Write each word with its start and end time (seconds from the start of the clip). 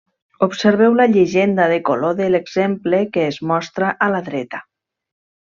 Observeu 0.45 0.95
la 0.99 1.05
llegenda 1.11 1.67
de 1.73 1.77
color 1.91 2.17
de 2.21 2.31
l'exemple 2.37 3.03
que 3.13 3.29
es 3.35 3.41
mostra 3.53 3.95
a 4.07 4.11
la 4.15 4.27
dreta. 4.31 4.67